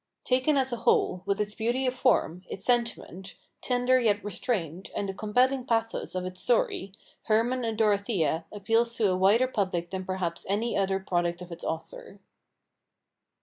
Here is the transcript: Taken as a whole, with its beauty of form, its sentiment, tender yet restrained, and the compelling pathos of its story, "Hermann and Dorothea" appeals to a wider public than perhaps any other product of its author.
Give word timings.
Taken 0.23 0.57
as 0.57 0.73
a 0.73 0.77
whole, 0.77 1.21
with 1.27 1.39
its 1.39 1.53
beauty 1.53 1.85
of 1.85 1.93
form, 1.93 2.43
its 2.49 2.65
sentiment, 2.65 3.35
tender 3.61 3.99
yet 3.99 4.25
restrained, 4.25 4.89
and 4.95 5.07
the 5.07 5.13
compelling 5.13 5.63
pathos 5.63 6.15
of 6.15 6.25
its 6.25 6.41
story, 6.41 6.91
"Hermann 7.25 7.63
and 7.63 7.77
Dorothea" 7.77 8.45
appeals 8.51 8.95
to 8.97 9.11
a 9.11 9.15
wider 9.15 9.47
public 9.47 9.91
than 9.91 10.03
perhaps 10.03 10.43
any 10.49 10.75
other 10.75 10.99
product 10.99 11.39
of 11.43 11.51
its 11.51 11.63
author. 11.63 12.17